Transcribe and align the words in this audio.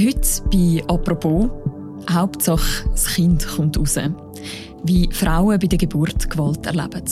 Heute 0.00 0.20
bei 0.50 0.82
«Apropos» 0.88 1.50
Hauptsache, 2.10 2.88
das 2.90 3.06
Kind 3.06 3.46
kommt 3.46 3.76
raus. 3.76 3.98
Wie 4.82 5.10
Frauen 5.12 5.58
bei 5.58 5.66
der 5.66 5.76
Geburt 5.78 6.30
Gewalt 6.30 6.64
erleben. 6.64 7.04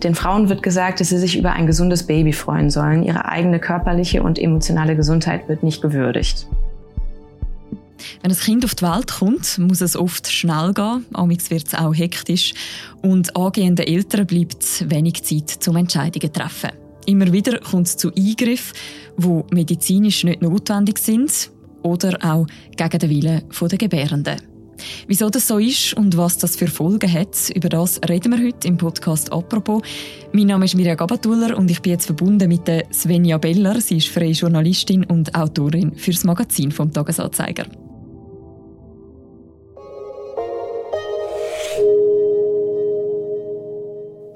Den 0.00 0.14
Frauen 0.14 0.48
wird 0.48 0.62
gesagt, 0.62 1.00
dass 1.00 1.08
sie 1.08 1.18
sich 1.18 1.36
über 1.36 1.54
ein 1.54 1.66
gesundes 1.66 2.06
Baby 2.06 2.32
freuen 2.32 2.70
sollen. 2.70 3.02
Ihre 3.02 3.24
eigene 3.24 3.58
körperliche 3.58 4.22
und 4.22 4.38
emotionale 4.38 4.94
Gesundheit 4.94 5.48
wird 5.48 5.64
nicht 5.64 5.82
gewürdigt. 5.82 6.46
Wenn 8.22 8.30
ein 8.30 8.38
Kind 8.38 8.64
auf 8.64 8.76
die 8.76 8.84
Welt 8.84 9.10
kommt, 9.10 9.58
muss 9.58 9.80
es 9.80 9.96
oft 9.96 10.30
schnell 10.30 10.72
gehen. 10.72 11.04
Amix 11.14 11.50
wird 11.50 11.66
es 11.66 11.74
auch 11.74 11.94
hektisch. 11.94 12.54
Und 13.02 13.34
angehenden 13.34 13.86
Eltern 13.86 14.26
bleibt 14.26 14.88
wenig 14.88 15.24
Zeit 15.24 15.50
zum 15.50 15.74
Entscheidungen 15.74 16.32
zu 16.32 16.40
treffen. 16.40 16.70
Immer 17.06 17.32
wieder 17.32 17.58
kommt 17.58 17.88
es 17.88 17.96
zu 17.96 18.12
Eingriffen, 18.14 18.76
die 19.18 19.42
medizinisch 19.52 20.22
nicht 20.22 20.42
notwendig 20.42 20.98
sind 20.98 21.50
oder 21.86 22.18
auch 22.22 22.46
gegen 22.76 22.98
den 22.98 23.10
Willen 23.10 23.42
der 23.60 23.78
Gebärenden. 23.78 24.36
Wieso 25.06 25.30
das 25.30 25.48
so 25.48 25.58
ist 25.58 25.94
und 25.94 26.16
was 26.16 26.36
das 26.36 26.56
für 26.56 26.66
Folgen 26.66 27.10
hat, 27.10 27.50
über 27.54 27.68
das 27.68 27.98
reden 28.08 28.32
wir 28.32 28.46
heute 28.46 28.68
im 28.68 28.76
Podcast 28.76 29.32
«Apropos». 29.32 29.82
Mein 30.32 30.48
Name 30.48 30.66
ist 30.66 30.74
Mirja 30.74 30.94
Gabatuller 30.94 31.56
und 31.56 31.70
ich 31.70 31.80
bin 31.80 31.92
jetzt 31.92 32.06
verbunden 32.06 32.48
mit 32.48 32.68
Svenja 32.92 33.38
Beller. 33.38 33.80
Sie 33.80 33.96
ist 33.96 34.08
freie 34.08 34.32
Journalistin 34.32 35.04
und 35.04 35.34
Autorin 35.34 35.94
fürs 35.94 36.24
Magazin 36.24 36.72
vom 36.72 36.92
Tagesanzeiger. 36.92 37.64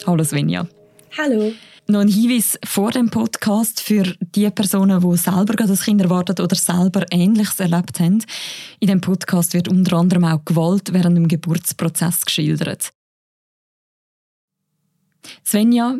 Hallo 0.06 0.24
Svenja. 0.24 0.66
Hallo. 1.18 1.52
Noch 1.86 2.00
ein 2.00 2.08
Hinweis 2.08 2.58
vor 2.64 2.92
dem 2.92 3.10
Podcast 3.10 3.80
für 3.80 4.14
die 4.20 4.48
Personen, 4.50 5.00
die 5.00 5.16
selber 5.16 5.54
gerade 5.54 5.70
das 5.70 5.82
Kind 5.82 6.00
erwartet 6.00 6.38
oder 6.38 6.54
selber 6.54 7.04
Ähnliches 7.10 7.58
erlebt 7.58 7.98
haben. 7.98 8.24
In 8.78 8.88
dem 8.88 9.00
Podcast 9.00 9.54
wird 9.54 9.68
unter 9.68 9.96
anderem 9.96 10.24
auch 10.24 10.44
Gewalt 10.44 10.92
während 10.92 11.16
dem 11.16 11.26
Geburtsprozess 11.26 12.24
geschildert. 12.24 12.92
Svenja, 15.44 15.96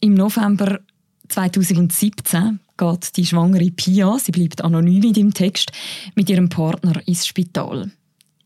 im 0.00 0.14
November 0.14 0.80
2017 1.28 2.60
geht 2.76 3.16
die 3.16 3.26
schwangere 3.26 3.70
Pia, 3.70 4.18
sie 4.18 4.32
bleibt 4.32 4.62
anonym 4.62 5.02
in 5.02 5.12
dem 5.12 5.34
Text, 5.34 5.72
mit 6.14 6.30
ihrem 6.30 6.48
Partner 6.48 7.00
ins 7.06 7.26
Spital. 7.26 7.90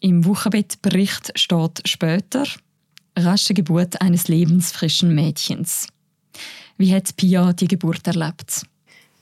Im 0.01 0.25
Wochenbettbericht 0.25 1.39
steht 1.39 1.83
später 1.87 2.45
rasche 3.17 3.55
Geburt 3.55 4.01
eines 4.01 4.29
lebensfrischen 4.29 5.15
Mädchens. 5.15 5.89
Wie 6.81 6.95
hat 6.95 7.15
Pia 7.15 7.53
die 7.53 7.69
Geburt 7.69 8.07
erlebt? 8.07 8.63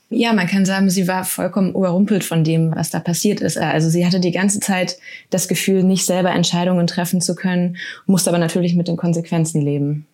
Ja, 0.09 0.31
man 0.31 0.47
kann 0.47 0.65
sagen, 0.65 0.89
sie 0.89 1.09
war 1.09 1.25
vollkommen 1.25 1.71
überrumpelt 1.71 2.23
von 2.23 2.45
dem, 2.45 2.73
was 2.73 2.89
da 2.89 3.01
passiert 3.01 3.41
ist. 3.41 3.57
Also 3.57 3.89
sie 3.89 4.05
hatte 4.05 4.21
die 4.21 4.31
ganze 4.31 4.61
Zeit 4.61 4.97
das 5.29 5.49
Gefühl, 5.49 5.83
nicht 5.83 6.05
selber 6.05 6.31
Entscheidungen 6.31 6.87
treffen 6.87 7.19
zu 7.19 7.35
können, 7.35 7.75
musste 8.05 8.29
aber 8.29 8.39
natürlich 8.39 8.75
mit 8.75 8.87
den 8.87 8.95
Konsequenzen 8.95 9.61
leben. 9.61 10.07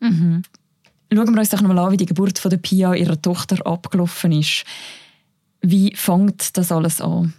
Mhm. 0.00 0.42
Schauen 1.12 1.34
wir 1.34 1.38
uns 1.38 1.50
doch 1.50 1.60
nochmal 1.60 1.78
an, 1.78 1.92
wie 1.92 1.98
die 1.98 2.04
Geburt 2.04 2.40
von 2.40 2.50
der 2.50 2.58
Pia, 2.58 2.92
ihrer 2.94 3.22
Tochter, 3.22 3.64
abgelaufen 3.64 4.32
ist. 4.32 4.64
Wie 5.60 5.94
fängt 5.94 6.56
das 6.56 6.72
alles 6.72 7.00
an? 7.00 7.32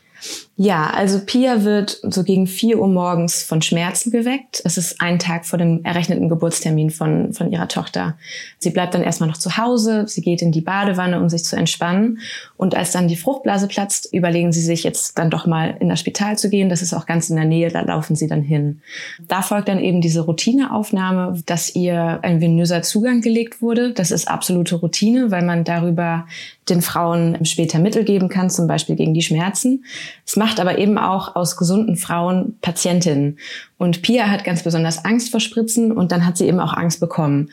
Ja, 0.61 0.89
also 0.89 1.21
Pia 1.25 1.63
wird 1.63 2.01
so 2.03 2.25
gegen 2.25 2.45
vier 2.45 2.79
Uhr 2.79 2.89
morgens 2.89 3.43
von 3.43 3.61
Schmerzen 3.61 4.11
geweckt. 4.11 4.61
Es 4.65 4.77
ist 4.77 4.99
ein 4.99 5.17
Tag 5.17 5.45
vor 5.45 5.57
dem 5.57 5.85
errechneten 5.85 6.27
Geburtstermin 6.27 6.89
von, 6.89 7.31
von 7.31 7.49
ihrer 7.49 7.69
Tochter. 7.69 8.17
Sie 8.57 8.71
bleibt 8.71 8.93
dann 8.93 9.01
erstmal 9.01 9.29
noch 9.29 9.37
zu 9.37 9.55
Hause, 9.55 10.03
sie 10.09 10.19
geht 10.19 10.41
in 10.41 10.51
die 10.51 10.59
Badewanne, 10.59 11.17
um 11.17 11.29
sich 11.29 11.45
zu 11.45 11.55
entspannen. 11.55 12.19
Und 12.57 12.75
als 12.75 12.91
dann 12.91 13.07
die 13.07 13.15
Fruchtblase 13.15 13.69
platzt, 13.69 14.09
überlegen 14.11 14.51
sie 14.51 14.59
sich 14.59 14.83
jetzt 14.83 15.17
dann 15.17 15.29
doch 15.29 15.47
mal 15.47 15.77
in 15.79 15.87
das 15.87 16.01
Spital 16.01 16.37
zu 16.37 16.49
gehen. 16.49 16.67
Das 16.67 16.81
ist 16.81 16.93
auch 16.93 17.05
ganz 17.05 17.29
in 17.29 17.37
der 17.37 17.45
Nähe, 17.45 17.69
da 17.69 17.79
laufen 17.79 18.17
sie 18.17 18.27
dann 18.27 18.41
hin. 18.41 18.81
Da 19.29 19.41
folgt 19.41 19.69
dann 19.69 19.79
eben 19.79 20.01
diese 20.01 20.25
Routineaufnahme, 20.25 21.41
dass 21.45 21.73
ihr 21.73 22.19
ein 22.21 22.41
venöser 22.41 22.81
Zugang 22.81 23.21
gelegt 23.21 23.61
wurde. 23.61 23.93
Das 23.93 24.11
ist 24.11 24.27
absolute 24.27 24.75
Routine, 24.75 25.31
weil 25.31 25.45
man 25.45 25.63
darüber 25.63 26.25
den 26.69 26.81
Frauen 26.81 27.45
später 27.45 27.79
Mittel 27.79 28.03
geben 28.03 28.29
kann, 28.29 28.49
zum 28.49 28.67
Beispiel 28.67 28.95
gegen 28.95 29.13
die 29.13 29.21
Schmerzen. 29.21 29.85
Es 30.25 30.35
macht 30.35 30.48
aber 30.57 30.77
eben 30.77 30.97
auch 30.97 31.35
aus 31.35 31.57
gesunden 31.57 31.97
Frauen 31.97 32.57
Patientinnen. 32.61 33.37
Und 33.77 34.01
Pia 34.01 34.29
hat 34.29 34.45
ganz 34.45 34.63
besonders 34.63 35.03
Angst 35.03 35.31
vor 35.31 35.41
Spritzen 35.41 35.91
und 35.91 36.13
dann 36.13 36.25
hat 36.25 36.37
sie 36.37 36.47
eben 36.47 36.61
auch 36.61 36.73
Angst 36.73 37.01
bekommen. 37.01 37.49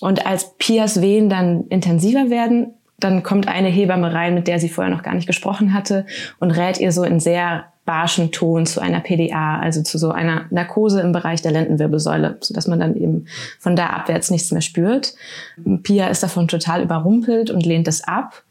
Und 0.00 0.24
als 0.24 0.56
Pias 0.58 1.00
Wehen 1.00 1.28
dann 1.28 1.64
intensiver 1.68 2.30
werden, 2.30 2.74
dann 3.00 3.22
kommt 3.22 3.48
eine 3.48 3.68
Hebamme 3.68 4.12
rein, 4.12 4.34
mit 4.34 4.48
der 4.48 4.60
sie 4.60 4.68
vorher 4.68 4.94
noch 4.94 5.02
gar 5.02 5.14
nicht 5.14 5.26
gesprochen 5.26 5.72
hatte 5.72 6.06
und 6.40 6.52
rät 6.52 6.78
ihr 6.78 6.92
so 6.92 7.02
in 7.04 7.20
sehr 7.20 7.64
barschen 7.88 8.32
Ton 8.32 8.66
zu 8.66 8.80
einer 8.80 9.00
PDA, 9.00 9.60
also 9.60 9.82
zu 9.82 9.96
so 9.96 10.10
einer 10.10 10.44
Narkose 10.50 11.00
im 11.00 11.12
Bereich 11.12 11.40
der 11.40 11.52
Lendenwirbelsäule, 11.52 12.36
sodass 12.40 12.66
man 12.66 12.80
dann 12.80 12.94
eben 12.94 13.24
von 13.58 13.76
da 13.76 13.86
abwärts 13.86 14.30
nichts 14.30 14.50
mehr 14.50 14.60
spürt. 14.60 15.14
Pia 15.84 16.08
ist 16.08 16.22
davon 16.22 16.48
total 16.48 16.82
überrumpelt 16.82 17.50
und 17.50 17.64
lehnt 17.64 17.88
es 17.88 18.04
ab. 18.04 18.42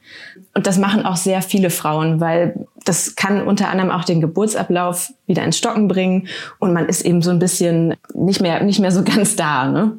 Und 0.55 0.65
das 0.65 0.79
machen 0.79 1.05
auch 1.05 1.17
sehr 1.17 1.43
viele 1.43 1.69
Frauen, 1.69 2.19
weil 2.19 2.65
das 2.87 3.15
kann 3.15 3.41
unter 3.41 3.69
anderem 3.69 3.91
auch 3.91 4.03
den 4.03 4.21
Geburtsablauf 4.21 5.11
wieder 5.25 5.43
ins 5.43 5.57
Stocken 5.57 5.87
bringen 5.87 6.27
und 6.59 6.73
man 6.73 6.87
ist 6.87 7.01
eben 7.01 7.21
so 7.21 7.31
ein 7.31 7.39
bisschen 7.39 7.95
nicht 8.13 8.41
mehr, 8.41 8.63
nicht 8.63 8.79
mehr 8.79 8.91
so 8.91 9.03
ganz 9.05 9.35
da. 9.35 9.69
Ne? 9.69 9.97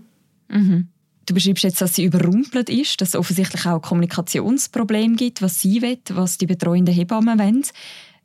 Mhm. 0.49 0.88
Du 1.26 1.34
beschreibst 1.34 1.65
jetzt, 1.65 1.81
dass 1.82 1.94
sie 1.94 2.04
überrumpelt 2.04 2.71
ist, 2.71 3.00
dass 3.03 3.10
es 3.10 3.16
offensichtlich 3.16 3.66
auch 3.66 3.82
Kommunikationsprobleme 3.82 5.16
gibt, 5.16 5.43
was 5.43 5.60
sie 5.60 5.82
will, 5.82 5.99
was 6.10 6.38
die 6.38 6.47
betreuenden 6.47 6.94
Hebammen 6.94 7.38
wollen. 7.38 7.65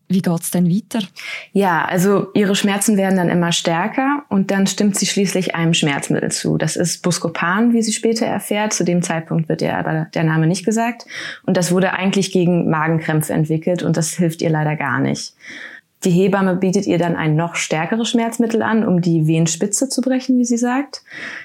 Wie 0.09 0.21
geht's 0.21 0.51
denn 0.51 0.69
weiter? 0.69 0.99
Ja, 1.53 1.85
also 1.85 2.27
ihre 2.33 2.55
Schmerzen 2.55 2.97
werden 2.97 3.17
dann 3.17 3.29
immer 3.29 3.51
stärker 3.51 4.23
und 4.29 4.51
dann 4.51 4.67
stimmt 4.67 4.95
sie 4.95 5.05
schließlich 5.05 5.55
einem 5.55 5.73
Schmerzmittel 5.73 6.31
zu. 6.31 6.57
Das 6.57 6.75
ist 6.75 7.01
Buscopan, 7.01 7.73
wie 7.73 7.81
sie 7.81 7.93
später 7.93 8.25
erfährt. 8.25 8.73
Zu 8.73 8.83
dem 8.83 9.01
Zeitpunkt 9.01 9.49
wird 9.49 9.61
ihr 9.61 9.75
aber 9.75 10.07
der 10.13 10.23
Name 10.23 10.45
nicht 10.45 10.65
gesagt. 10.65 11.05
Und 11.45 11.57
das 11.57 11.71
wurde 11.71 11.93
eigentlich 11.93 12.31
gegen 12.31 12.69
Magenkrämpfe 12.69 13.33
entwickelt 13.33 13.81
und 13.81 13.97
das 13.97 14.13
hilft 14.13 14.41
ihr 14.41 14.49
leider 14.49 14.75
gar 14.75 14.99
nicht. 14.99 15.33
Die 16.03 16.11
Hebamme 16.11 16.57
bietet 16.57 16.85
ihr 16.85 16.97
dann 16.97 17.15
ein 17.15 17.35
noch 17.35 17.55
stärkeres 17.55 18.09
Schmerzmittel 18.09 18.61
an, 18.61 18.85
um 18.85 19.01
die 19.01 19.25
Wehenspitze 19.25 19.87
zu 19.87 20.01
brechen, 20.01 20.37
wie 20.37 20.45
sie 20.45 20.57
sagt. 20.57 21.01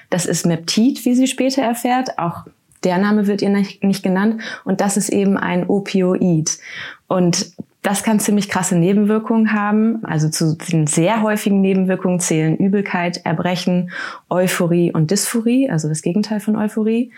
Das 0.09 0.25
ist 0.25 0.45
Meptid, 0.45 1.05
wie 1.05 1.15
sie 1.15 1.27
später 1.27 1.61
erfährt. 1.61 2.19
Auch 2.19 2.45
der 2.83 2.97
Name 2.97 3.27
wird 3.27 3.41
ihr 3.41 3.49
nicht 3.49 4.03
genannt. 4.03 4.41
Und 4.65 4.81
das 4.81 4.97
ist 4.97 5.09
eben 5.09 5.37
ein 5.37 5.67
Opioid. 5.67 6.59
Und 7.07 7.53
das 7.81 8.03
kann 8.03 8.19
ziemlich 8.19 8.49
krasse 8.49 8.75
Nebenwirkungen 8.75 9.53
haben. 9.53 10.03
Also 10.03 10.29
zu 10.29 10.55
den 10.55 10.87
sehr 10.87 11.21
häufigen 11.21 11.61
Nebenwirkungen 11.61 12.19
zählen 12.19 12.57
Übelkeit, 12.57 13.25
Erbrechen, 13.25 13.91
Euphorie 14.29 14.91
und 14.91 15.11
Dysphorie, 15.11 15.69
also 15.69 15.87
das 15.87 16.01
Gegenteil 16.01 16.39
von 16.39 16.55
Euphorie. 16.55 17.11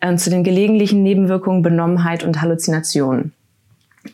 Ähm, 0.00 0.18
zu 0.18 0.30
den 0.30 0.44
gelegentlichen 0.44 1.02
Nebenwirkungen 1.02 1.62
Benommenheit 1.62 2.24
und 2.24 2.42
Halluzinationen. 2.42 3.32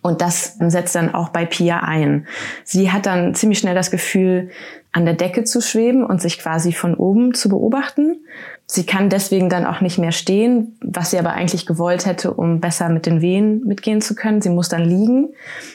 Und 0.03 0.21
das 0.21 0.56
setzt 0.59 0.94
dann 0.94 1.15
auch 1.15 1.31
bei 1.31 1.44
Pia 1.44 1.81
ein. 1.81 2.27
Sie 2.65 2.93
hat 2.93 3.06
dann 3.06 3.34
ziemlich 3.34 3.59
schnell 3.59 3.75
das 3.75 3.91
Gefühl, 3.91 4.50
an 4.93 5.05
der 5.05 5.15
Decke 5.15 5.44
zu 5.44 5.61
schweben 5.61 6.05
und 6.05 6.21
sich 6.21 6.38
quasi 6.38 6.72
von 6.72 6.94
oben 6.94 7.34
zu 7.34 7.49
beobachten. 7.49 8.25
Sie 8.72 8.86
kann 8.86 9.08
deswegen 9.08 9.48
dann 9.48 9.66
auch 9.66 9.81
nicht 9.81 9.98
mehr 9.98 10.12
stehen, 10.12 10.78
was 10.81 11.10
sie 11.10 11.19
aber 11.19 11.32
eigentlich 11.32 11.66
gewollt 11.66 12.06
hätte, 12.06 12.32
um 12.32 12.60
besser 12.60 12.88
mit 12.88 13.04
den 13.04 13.20
Wehen 13.20 13.64
mitgehen 13.66 14.00
zu 14.00 14.14
können. 14.14 14.41
Sie 14.41 14.48
muss 14.48 14.69
dann 14.69 14.84
liegen. 14.84 15.31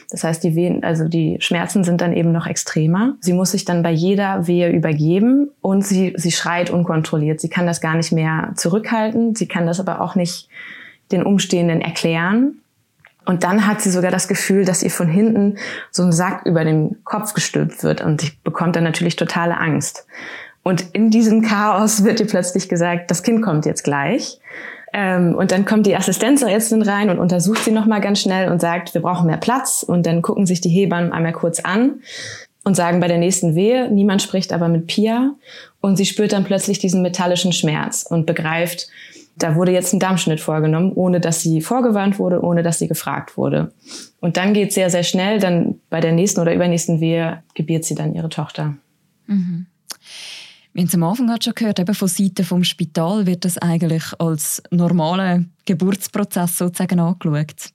Das 0.08 0.24
heißt, 0.24 0.42
die 0.42 0.54
Wehen, 0.54 0.82
also 0.82 1.06
die 1.06 1.36
Schmerzen 1.40 1.84
sind 1.84 2.00
dann 2.00 2.14
eben 2.14 2.32
noch 2.32 2.46
extremer. 2.46 3.16
Sie 3.20 3.34
muss 3.34 3.50
sich 3.50 3.66
dann 3.66 3.82
bei 3.82 3.90
jeder 3.90 4.46
Wehe 4.46 4.70
übergeben 4.70 5.50
und 5.60 5.84
sie, 5.86 6.14
sie 6.16 6.32
schreit 6.32 6.70
unkontrolliert. 6.70 7.38
Sie 7.38 7.50
kann 7.50 7.66
das 7.66 7.82
gar 7.82 7.96
nicht 7.96 8.12
mehr 8.12 8.52
zurückhalten. 8.54 9.34
Sie 9.34 9.46
kann 9.46 9.66
das 9.66 9.78
aber 9.78 10.00
auch 10.00 10.14
nicht 10.14 10.48
den 11.12 11.22
Umstehenden 11.22 11.82
erklären. 11.82 12.62
Und 13.26 13.44
dann 13.44 13.66
hat 13.66 13.82
sie 13.82 13.90
sogar 13.90 14.10
das 14.10 14.26
Gefühl, 14.26 14.64
dass 14.64 14.82
ihr 14.82 14.90
von 14.90 15.08
hinten 15.08 15.58
so 15.90 16.02
ein 16.02 16.12
Sack 16.12 16.46
über 16.46 16.64
den 16.64 17.04
Kopf 17.04 17.34
gestülpt 17.34 17.82
wird 17.82 18.00
und 18.00 18.22
sie 18.22 18.32
bekommt 18.42 18.74
dann 18.74 18.84
natürlich 18.84 19.16
totale 19.16 19.58
Angst. 19.58 20.06
Und 20.66 20.84
in 20.94 21.10
diesem 21.10 21.42
Chaos 21.42 22.02
wird 22.02 22.18
ihr 22.18 22.26
plötzlich 22.26 22.68
gesagt, 22.68 23.12
das 23.12 23.22
Kind 23.22 23.40
kommt 23.40 23.66
jetzt 23.66 23.84
gleich. 23.84 24.40
Ähm, 24.92 25.36
und 25.36 25.52
dann 25.52 25.64
kommt 25.64 25.86
die 25.86 25.94
Assistenzärztin 25.94 26.82
rein 26.82 27.08
und 27.08 27.20
untersucht 27.20 27.62
sie 27.62 27.70
nochmal 27.70 28.00
ganz 28.00 28.20
schnell 28.20 28.50
und 28.50 28.60
sagt, 28.60 28.92
wir 28.92 29.00
brauchen 29.00 29.28
mehr 29.28 29.36
Platz. 29.36 29.84
Und 29.84 30.06
dann 30.06 30.22
gucken 30.22 30.44
sich 30.44 30.60
die 30.60 30.68
Hebammen 30.68 31.12
einmal 31.12 31.34
kurz 31.34 31.60
an 31.60 32.00
und 32.64 32.74
sagen 32.74 32.98
bei 32.98 33.06
der 33.06 33.18
nächsten 33.18 33.54
Wehe, 33.54 33.88
niemand 33.92 34.22
spricht 34.22 34.52
aber 34.52 34.66
mit 34.66 34.88
Pia. 34.88 35.34
Und 35.80 35.98
sie 35.98 36.04
spürt 36.04 36.32
dann 36.32 36.42
plötzlich 36.42 36.80
diesen 36.80 37.00
metallischen 37.00 37.52
Schmerz 37.52 38.04
und 38.04 38.26
begreift, 38.26 38.88
da 39.36 39.54
wurde 39.54 39.70
jetzt 39.70 39.92
ein 39.92 40.00
Darmschnitt 40.00 40.40
vorgenommen, 40.40 40.90
ohne 40.96 41.20
dass 41.20 41.42
sie 41.42 41.60
vorgewarnt 41.60 42.18
wurde, 42.18 42.42
ohne 42.42 42.64
dass 42.64 42.80
sie 42.80 42.88
gefragt 42.88 43.36
wurde. 43.36 43.70
Und 44.18 44.36
dann 44.36 44.52
geht 44.52 44.72
sehr, 44.72 44.90
sehr 44.90 45.04
schnell. 45.04 45.38
Dann 45.38 45.76
bei 45.90 46.00
der 46.00 46.10
nächsten 46.10 46.40
oder 46.40 46.52
übernächsten 46.52 46.98
Wehe 46.98 47.44
gebiert 47.54 47.84
sie 47.84 47.94
dann 47.94 48.16
ihre 48.16 48.30
Tochter. 48.30 48.74
Mhm. 49.28 49.66
Wir 50.76 50.82
haben 50.82 50.88
es 50.88 50.94
am 50.94 51.04
Anfang 51.04 51.26
gerade 51.26 51.42
schon 51.42 51.54
gehört, 51.54 51.78
eben 51.78 51.94
von 51.94 52.06
Seiten 52.06 52.44
vom 52.44 52.62
Spital 52.62 53.24
wird 53.24 53.46
das 53.46 53.56
eigentlich 53.56 54.04
als 54.18 54.62
normaler 54.70 55.42
Geburtsprozess 55.64 56.58
sozusagen 56.58 57.00
angeschaut. 57.00 57.70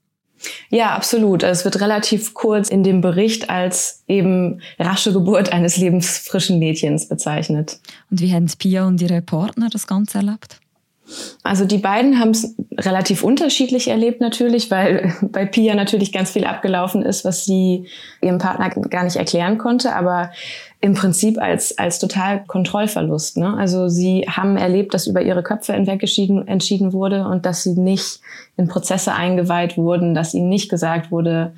Ja, 0.69 0.93
absolut. 0.95 1.41
Es 1.41 1.65
wird 1.65 1.81
relativ 1.81 2.35
kurz 2.35 2.69
in 2.69 2.83
dem 2.83 3.01
Bericht 3.01 3.49
als 3.49 4.03
eben 4.07 4.61
rasche 4.77 5.13
Geburt 5.13 5.51
eines 5.51 5.77
lebensfrischen 5.77 6.59
Mädchens 6.59 7.09
bezeichnet. 7.09 7.79
Und 8.11 8.21
wie 8.21 8.31
haben 8.31 8.45
Pia 8.59 8.85
und 8.85 9.01
ihre 9.01 9.23
Partner 9.23 9.69
das 9.71 9.87
Ganze 9.87 10.19
erlebt? 10.19 10.60
Also 11.43 11.65
die 11.65 11.77
beiden 11.77 12.19
haben 12.19 12.31
es 12.31 12.55
relativ 12.77 13.23
unterschiedlich 13.23 13.87
erlebt 13.87 14.21
natürlich, 14.21 14.71
weil 14.71 15.13
bei 15.21 15.45
Pia 15.45 15.75
natürlich 15.75 16.11
ganz 16.11 16.31
viel 16.31 16.45
abgelaufen 16.45 17.01
ist, 17.01 17.25
was 17.25 17.45
sie 17.45 17.87
ihrem 18.21 18.37
Partner 18.37 18.69
gar 18.69 19.03
nicht 19.03 19.17
erklären 19.17 19.57
konnte, 19.57 19.93
aber 19.95 20.31
im 20.79 20.93
Prinzip 20.93 21.39
als, 21.39 21.77
als 21.77 21.99
total 21.99 22.43
Kontrollverlust. 22.45 23.37
Ne? 23.37 23.55
Also 23.55 23.87
sie 23.87 24.25
haben 24.29 24.57
erlebt, 24.57 24.93
dass 24.93 25.07
über 25.07 25.21
ihre 25.21 25.43
Köpfe 25.43 25.73
hinweg 25.73 26.01
entschieden 26.01 26.93
wurde 26.93 27.25
und 27.27 27.45
dass 27.45 27.63
sie 27.63 27.73
nicht 27.73 28.19
in 28.57 28.67
Prozesse 28.67 29.13
eingeweiht 29.13 29.77
wurden, 29.77 30.15
dass 30.15 30.33
ihnen 30.33 30.49
nicht 30.49 30.69
gesagt 30.69 31.11
wurde, 31.11 31.53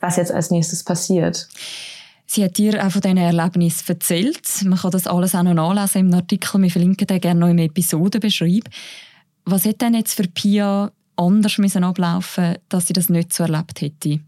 was 0.00 0.16
jetzt 0.16 0.32
als 0.32 0.50
nächstes 0.50 0.84
passiert. 0.84 1.48
Sie 2.34 2.42
hat 2.42 2.56
dir 2.56 2.82
auch 2.82 2.90
von 2.90 3.02
diesen 3.02 3.18
Erlebnissen 3.18 3.84
erzählt. 3.88 4.48
Man 4.64 4.78
kann 4.78 4.90
das 4.90 5.06
alles 5.06 5.34
auch 5.34 5.42
noch 5.42 5.52
nachlesen 5.52 6.08
im 6.08 6.14
Artikel. 6.14 6.62
Wir 6.62 6.70
verlinken 6.70 7.06
den 7.06 7.20
gerne 7.20 7.40
noch 7.40 7.50
im 7.50 7.58
Episodenbeschreib. 7.58 8.64
Was 9.44 9.66
hätte 9.66 9.84
denn 9.84 9.94
jetzt 9.96 10.14
für 10.14 10.22
Pia 10.22 10.90
anders 11.16 11.58
müssen 11.58 11.84
ablaufen 11.84 12.56
dass 12.70 12.86
sie 12.86 12.94
das 12.94 13.10
nicht 13.10 13.34
so 13.34 13.42
erlebt 13.42 13.82
hätte? 13.82 14.20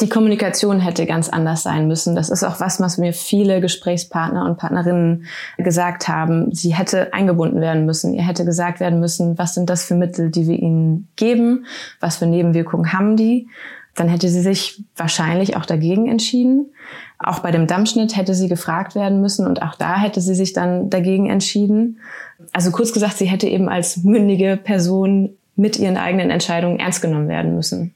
Die 0.00 0.08
Kommunikation 0.08 0.80
hätte 0.80 1.06
ganz 1.06 1.28
anders 1.28 1.62
sein 1.62 1.86
müssen. 1.86 2.16
Das 2.16 2.30
ist 2.30 2.42
auch 2.42 2.58
was, 2.58 2.80
was 2.80 2.98
mir 2.98 3.12
viele 3.12 3.60
Gesprächspartner 3.60 4.44
und 4.46 4.58
Partnerinnen 4.58 5.26
gesagt 5.56 6.08
haben. 6.08 6.52
Sie 6.52 6.74
hätte 6.74 7.12
eingebunden 7.12 7.60
werden 7.60 7.86
müssen. 7.86 8.12
Ihr 8.12 8.26
hätte 8.26 8.44
gesagt 8.44 8.80
werden 8.80 8.98
müssen, 8.98 9.38
was 9.38 9.54
sind 9.54 9.70
das 9.70 9.84
für 9.84 9.94
Mittel, 9.94 10.30
die 10.30 10.48
wir 10.48 10.58
ihnen 10.58 11.06
geben? 11.14 11.66
Was 12.00 12.16
für 12.16 12.26
Nebenwirkungen 12.26 12.92
haben 12.92 13.16
die? 13.16 13.46
Dann 13.94 14.08
hätte 14.08 14.28
sie 14.28 14.40
sich 14.40 14.82
wahrscheinlich 14.96 15.56
auch 15.56 15.66
dagegen 15.66 16.08
entschieden. 16.08 16.72
Auch 17.18 17.40
bei 17.40 17.50
dem 17.50 17.66
Dammschnitt 17.66 18.16
hätte 18.16 18.34
sie 18.34 18.48
gefragt 18.48 18.94
werden 18.94 19.20
müssen 19.20 19.46
und 19.46 19.62
auch 19.62 19.74
da 19.74 19.98
hätte 19.98 20.20
sie 20.20 20.34
sich 20.34 20.52
dann 20.52 20.90
dagegen 20.90 21.28
entschieden. 21.28 22.00
Also 22.52 22.70
kurz 22.70 22.92
gesagt, 22.92 23.18
sie 23.18 23.26
hätte 23.26 23.48
eben 23.48 23.68
als 23.68 23.98
mündige 23.98 24.56
Person 24.56 25.30
mit 25.56 25.78
ihren 25.78 25.96
eigenen 25.96 26.30
Entscheidungen 26.30 26.78
ernst 26.78 27.02
genommen 27.02 27.28
werden 27.28 27.54
müssen. 27.54 27.94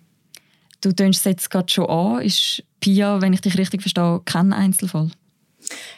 Du 0.82 0.92
tönst 0.92 1.24
jetzt 1.24 1.50
gerade 1.50 1.72
schon 1.72 1.88
an. 1.88 2.20
Ist 2.20 2.62
Pia, 2.80 3.22
wenn 3.22 3.32
ich 3.32 3.40
dich 3.40 3.56
richtig 3.56 3.80
verstehe, 3.80 4.20
kein 4.26 4.52
Einzelfall? 4.52 5.10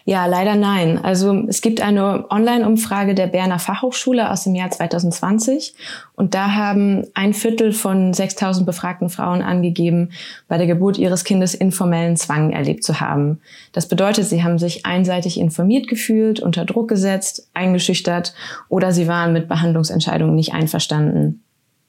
Ja, 0.08 0.26
leider 0.26 0.54
nein. 0.54 1.04
Also 1.04 1.34
es 1.48 1.60
gibt 1.60 1.80
eine 1.80 2.30
Online-Umfrage 2.30 3.16
der 3.16 3.26
Berner 3.26 3.58
Fachhochschule 3.58 4.30
aus 4.30 4.44
dem 4.44 4.54
Jahr 4.54 4.70
2020 4.70 5.74
und 6.14 6.32
da 6.32 6.52
haben 6.52 7.02
ein 7.14 7.34
Viertel 7.34 7.72
von 7.72 8.14
6000 8.14 8.64
befragten 8.64 9.08
Frauen 9.08 9.42
angegeben, 9.42 10.12
bei 10.46 10.58
der 10.58 10.68
Geburt 10.68 10.96
ihres 10.96 11.24
Kindes 11.24 11.56
informellen 11.56 12.16
Zwang 12.16 12.52
erlebt 12.52 12.84
zu 12.84 13.00
haben. 13.00 13.40
Das 13.72 13.88
bedeutet, 13.88 14.26
sie 14.26 14.44
haben 14.44 14.60
sich 14.60 14.86
einseitig 14.86 15.40
informiert 15.40 15.88
gefühlt, 15.88 16.38
unter 16.38 16.64
Druck 16.64 16.86
gesetzt, 16.86 17.48
eingeschüchtert 17.52 18.32
oder 18.68 18.92
sie 18.92 19.08
waren 19.08 19.32
mit 19.32 19.48
Behandlungsentscheidungen 19.48 20.36
nicht 20.36 20.54
einverstanden. 20.54 21.42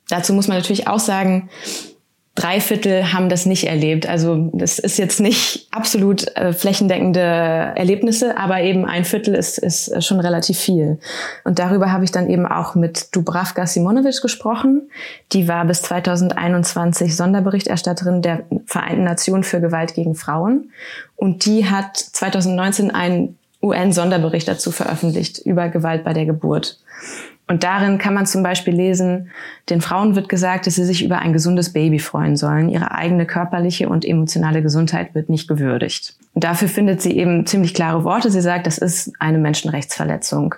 Dazu 0.10 0.34
muss 0.34 0.48
man 0.48 0.58
natürlich 0.58 0.88
auch 0.88 1.00
sagen, 1.00 1.50
drei 2.38 2.62
Viertel 2.62 3.12
haben 3.14 3.30
das 3.30 3.48
nicht 3.48 3.66
erlebt. 3.66 4.08
Also 4.08 4.50
das 4.54 4.78
ist 4.78 4.98
jetzt 5.00 5.20
nicht 5.20 5.68
absolut 5.72 6.28
äh, 6.38 6.54
flächendeckende 6.54 7.20
Erlebnisse, 7.20 8.38
aber 8.38 8.62
eben 8.62 8.86
ein 8.86 9.06
Viertel 9.06 9.34
ist, 9.34 9.58
ist 9.58 10.06
schon 10.06 10.20
relativ 10.20 10.58
viel. 10.60 11.00
Und 11.44 11.58
darüber 11.58 11.92
habe 11.92 12.06
ich 12.06 12.12
dann 12.12 12.30
eben 12.30 12.46
auch 12.46 12.76
mit 12.76 13.16
Dubravka 13.16 13.66
Simonovic 13.66 14.22
gesprochen. 14.22 14.90
Die 15.34 15.48
war 15.48 15.66
bis 15.66 15.82
2021 15.82 17.16
Sonderberichterstatterin 17.16 18.22
der 18.22 18.44
Vereinten 18.68 19.04
Nationen 19.04 19.44
für 19.44 19.60
Gewalt 19.60 19.96
gegen 19.96 20.14
Frauen. 20.14 20.72
Und 21.16 21.46
die 21.46 21.66
hat 21.66 21.98
2019 21.98 22.92
einen 22.92 23.38
UN-Sonderbericht 23.64 24.48
dazu 24.48 24.72
veröffentlicht 24.72 25.40
über 25.40 25.70
Gewalt 25.70 26.04
bei 26.04 26.14
der 26.14 26.26
Geburt. 26.26 26.78
Und 27.48 27.64
darin 27.64 27.98
kann 27.98 28.14
man 28.14 28.26
zum 28.26 28.44
Beispiel 28.44 28.76
lesen, 28.76 29.32
den 29.70 29.80
Frauen 29.80 30.16
wird 30.16 30.28
gesagt, 30.28 30.68
dass 30.68 30.76
sie 30.76 30.84
sich 30.84 31.04
über 31.04 31.20
ein 31.20 31.32
gesundes 31.32 31.72
Baby 31.72 32.00
freuen 32.00 32.36
sollen. 32.36 32.68
Ihre 32.68 32.92
eigene 32.92 33.26
körperliche 33.26 33.88
und 33.88 34.04
emotionale 34.04 34.62
Gesundheit 34.62 35.16
wird 35.16 35.30
nicht 35.30 35.48
gewürdigt. 35.48 36.16
Und 36.34 36.44
dafür 36.44 36.68
findet 36.68 37.02
sie 37.02 37.18
eben 37.18 37.46
ziemlich 37.46 37.74
klare 37.74 38.04
Worte. 38.04 38.30
Sie 38.30 38.42
sagt, 38.42 38.68
das 38.68 38.78
ist 38.78 39.14
eine 39.20 39.38
Menschenrechtsverletzung. 39.38 40.56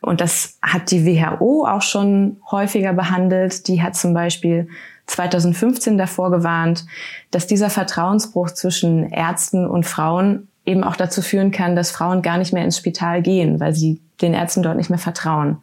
Und 0.00 0.20
das 0.20 0.58
hat 0.62 0.90
die 0.90 1.06
WHO 1.06 1.66
auch 1.66 1.82
schon 1.82 2.36
häufiger 2.50 2.92
behandelt. 2.92 3.66
Die 3.66 3.82
hat 3.82 3.96
zum 3.96 4.12
Beispiel 4.12 4.68
2015 5.06 5.96
davor 5.96 6.30
gewarnt, 6.30 6.84
dass 7.30 7.46
dieser 7.46 7.70
Vertrauensbruch 7.70 8.50
zwischen 8.50 9.10
Ärzten 9.10 9.66
und 9.66 9.86
Frauen 9.86 10.48
eben 10.66 10.84
auch 10.84 10.96
dazu 10.96 11.22
führen 11.22 11.50
kann, 11.50 11.74
dass 11.74 11.90
Frauen 11.90 12.20
gar 12.20 12.36
nicht 12.36 12.52
mehr 12.52 12.64
ins 12.64 12.76
Spital 12.76 13.22
gehen, 13.22 13.58
weil 13.58 13.74
sie 13.74 14.00
den 14.20 14.34
Ärzten 14.34 14.62
dort 14.62 14.76
nicht 14.76 14.90
mehr 14.90 14.98
vertrauen. 14.98 15.58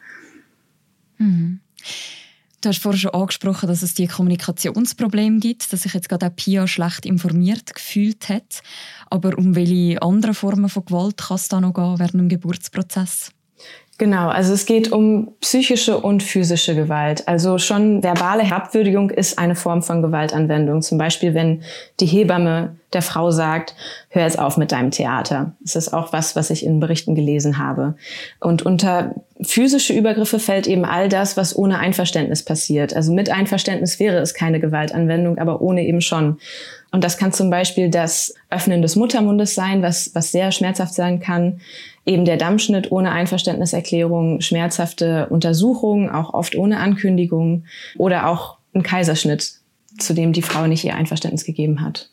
Mhm. 1.18 1.60
Du 2.62 2.70
hast 2.70 2.82
vorhin 2.82 3.00
schon 3.00 3.14
angesprochen, 3.14 3.68
dass 3.68 3.84
es 3.84 3.94
die 3.94 4.08
Kommunikationsprobleme 4.08 5.40
gibt, 5.40 5.72
dass 5.72 5.84
sich 5.84 5.94
jetzt 5.94 6.10
gerade 6.10 6.26
auch 6.26 6.36
Pia 6.36 6.68
schlecht 6.68 7.06
informiert 7.06 7.76
gefühlt 7.76 8.28
hat. 8.28 8.64
Aber 9.12 9.38
um 9.38 9.54
welche 9.54 10.02
anderen 10.02 10.34
Formen 10.34 10.68
von 10.68 10.84
Gewalt 10.84 11.18
kann 11.18 11.36
es 11.36 11.48
da 11.48 11.62
noch 11.62 11.76
gehen 11.76 12.00
während 12.00 12.16
dem 12.16 12.30
Geburtsprozess? 12.30 13.35
Genau, 13.98 14.28
also 14.28 14.54
es 14.54 14.66
geht 14.66 14.92
um 14.92 15.32
psychische 15.40 15.98
und 15.98 16.22
physische 16.22 16.76
Gewalt. 16.76 17.30
Also 17.30 17.58
schon 17.58 18.04
verbale 18.04 18.44
Herabwürdigung 18.44 19.10
ist 19.10 19.40
eine 19.40 19.56
Form 19.56 19.82
von 19.84 20.02
Gewaltanwendung. 20.02 20.82
Zum 20.82 20.98
Beispiel, 20.98 21.34
wenn 21.34 21.62
die 22.02 22.06
Hebamme 22.06 22.76
der 22.92 23.02
Frau 23.02 23.32
sagt, 23.32 23.74
hör 24.10 24.24
jetzt 24.24 24.38
auf 24.38 24.58
mit 24.58 24.74
deinem 24.74 24.92
Theater. 24.92 25.54
Das 25.62 25.78
ist 25.78 25.94
auch 25.94 26.12
was, 26.12 26.36
was 26.36 26.50
ich 26.50 26.66
in 26.66 26.82
Berichten 26.82 27.16
gelesen 27.16 27.58
habe. 27.58 27.96
Und 28.42 28.64
unter 28.64 29.16
physische 29.42 29.94
Übergriffe 29.94 30.40
fällt 30.40 30.68
eben 30.68 30.84
all 30.84 31.08
das, 31.08 31.38
was 31.38 31.56
ohne 31.56 31.80
Einverständnis 31.80 32.44
passiert. 32.44 32.94
Also 32.94 33.14
mit 33.14 33.30
Einverständnis 33.30 33.98
wäre 34.00 34.18
es 34.18 34.34
keine 34.34 34.60
Gewaltanwendung, 34.60 35.38
aber 35.38 35.62
ohne 35.62 35.86
eben 35.86 36.02
schon. 36.02 36.38
Und 36.92 37.04
das 37.04 37.18
kann 37.18 37.32
zum 37.32 37.50
Beispiel 37.50 37.90
das 37.90 38.34
Öffnen 38.50 38.82
des 38.82 38.98
Muttermundes 38.98 39.56
sein, 39.56 39.82
was, 39.82 40.12
was 40.14 40.34
sehr 40.34 40.52
schmerzhaft 40.52 40.94
sein 40.94 41.22
kann 41.22 41.62
eben 42.06 42.26
der 42.26 42.38
Dammschnitt 42.38 42.92
ohne 42.92 43.12
Einverständniserklärung, 43.12 44.42
schmerzhafte 44.42 45.28
Untersuchungen, 45.30 46.10
auch 46.10 46.34
oft 46.34 46.56
ohne 46.56 46.80
Ankündigung 46.80 47.66
oder 47.98 48.28
auch 48.28 48.58
ein 48.74 48.84
Kaiserschnitt, 48.84 49.54
zu 49.98 50.14
dem 50.14 50.34
die 50.34 50.42
Frau 50.42 50.68
nicht 50.68 50.84
ihr 50.84 50.96
Einverständnis 50.96 51.46
gegeben 51.46 51.82
hat. 51.82 52.10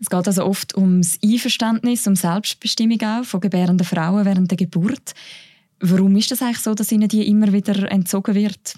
Es 0.00 0.08
geht 0.08 0.26
also 0.26 0.44
oft 0.44 0.76
ums 0.76 1.18
Einverständnis, 1.24 2.06
um 2.06 2.14
Selbstbestimmung 2.14 3.00
auch 3.02 3.24
von 3.24 3.40
gebärenden 3.40 3.86
Frauen 3.86 4.24
während 4.24 4.50
der 4.50 4.58
Geburt. 4.58 5.14
Warum 5.80 6.16
ist 6.16 6.30
das 6.30 6.42
eigentlich 6.42 6.58
so, 6.58 6.74
dass 6.74 6.92
ihnen 6.92 7.08
die 7.08 7.28
immer 7.28 7.52
wieder 7.52 7.90
entzogen 7.90 8.34
wird? 8.34 8.74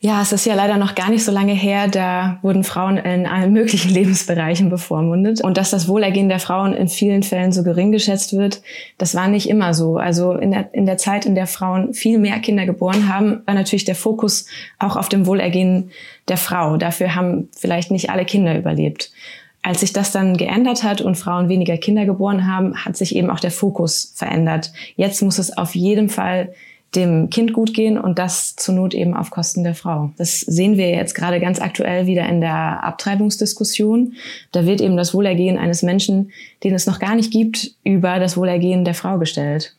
Ja, 0.00 0.22
es 0.22 0.30
ist 0.30 0.46
ja 0.46 0.54
leider 0.54 0.76
noch 0.76 0.94
gar 0.94 1.10
nicht 1.10 1.24
so 1.24 1.32
lange 1.32 1.54
her, 1.54 1.88
da 1.88 2.38
wurden 2.42 2.62
Frauen 2.62 2.98
in 2.98 3.26
allen 3.26 3.52
möglichen 3.52 3.90
Lebensbereichen 3.94 4.70
bevormundet. 4.70 5.42
Und 5.42 5.56
dass 5.56 5.70
das 5.70 5.88
Wohlergehen 5.88 6.28
der 6.28 6.38
Frauen 6.38 6.72
in 6.72 6.86
vielen 6.86 7.24
Fällen 7.24 7.50
so 7.50 7.64
gering 7.64 7.90
geschätzt 7.90 8.36
wird, 8.36 8.62
das 8.96 9.16
war 9.16 9.26
nicht 9.26 9.48
immer 9.48 9.74
so. 9.74 9.96
Also 9.96 10.34
in 10.34 10.52
der, 10.52 10.72
in 10.72 10.86
der 10.86 10.98
Zeit, 10.98 11.26
in 11.26 11.34
der 11.34 11.48
Frauen 11.48 11.94
viel 11.94 12.18
mehr 12.18 12.38
Kinder 12.38 12.64
geboren 12.64 13.12
haben, 13.12 13.42
war 13.44 13.54
natürlich 13.54 13.86
der 13.86 13.96
Fokus 13.96 14.46
auch 14.78 14.94
auf 14.94 15.08
dem 15.08 15.26
Wohlergehen 15.26 15.90
der 16.28 16.36
Frau. 16.36 16.76
Dafür 16.76 17.16
haben 17.16 17.48
vielleicht 17.56 17.90
nicht 17.90 18.08
alle 18.08 18.24
Kinder 18.24 18.56
überlebt. 18.56 19.10
Als 19.62 19.80
sich 19.80 19.92
das 19.92 20.12
dann 20.12 20.36
geändert 20.36 20.84
hat 20.84 21.00
und 21.00 21.16
Frauen 21.16 21.48
weniger 21.48 21.76
Kinder 21.76 22.06
geboren 22.06 22.46
haben, 22.46 22.76
hat 22.76 22.96
sich 22.96 23.16
eben 23.16 23.30
auch 23.30 23.40
der 23.40 23.50
Fokus 23.50 24.12
verändert. 24.14 24.72
Jetzt 24.94 25.20
muss 25.22 25.38
es 25.38 25.58
auf 25.58 25.74
jeden 25.74 26.08
Fall 26.08 26.54
dem 26.94 27.28
Kind 27.28 27.52
gut 27.52 27.74
gehen 27.74 27.98
und 27.98 28.18
das 28.18 28.56
zur 28.56 28.74
Not 28.74 28.94
eben 28.94 29.14
auf 29.14 29.30
Kosten 29.30 29.62
der 29.62 29.74
Frau. 29.74 30.12
Das 30.16 30.40
sehen 30.40 30.78
wir 30.78 30.90
jetzt 30.90 31.14
gerade 31.14 31.38
ganz 31.38 31.60
aktuell 31.60 32.06
wieder 32.06 32.26
in 32.28 32.40
der 32.40 32.82
Abtreibungsdiskussion. 32.82 34.14
Da 34.52 34.64
wird 34.64 34.80
eben 34.80 34.96
das 34.96 35.12
Wohlergehen 35.12 35.58
eines 35.58 35.82
Menschen, 35.82 36.30
den 36.64 36.74
es 36.74 36.86
noch 36.86 36.98
gar 36.98 37.14
nicht 37.14 37.30
gibt, 37.30 37.72
über 37.84 38.18
das 38.18 38.36
Wohlergehen 38.36 38.84
der 38.84 38.94
Frau 38.94 39.18
gestellt. 39.18 39.74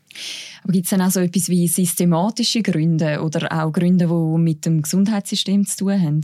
Aber 0.63 0.73
gibt 0.73 0.85
es 0.85 0.91
dann 0.91 1.01
auch 1.01 1.09
so 1.09 1.19
etwas 1.19 1.49
wie 1.49 1.67
systematische 1.67 2.61
Gründe 2.61 3.21
oder 3.23 3.51
auch 3.51 3.71
Gründe, 3.71 4.07
die 4.07 4.39
mit 4.39 4.65
dem 4.65 4.81
Gesundheitssystem 4.81 5.65
zu 5.65 5.77
tun 5.77 6.01
haben? 6.01 6.21